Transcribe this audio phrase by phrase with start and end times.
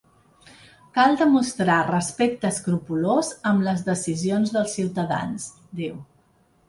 [0.97, 5.47] Cal demostrar respecte escrupolós amb les decisions dels ciutadans,
[5.83, 6.01] diu.